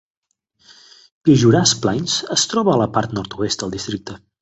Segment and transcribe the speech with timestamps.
[1.27, 4.23] Piejuras Plains es troba a la part nord-oest del districte.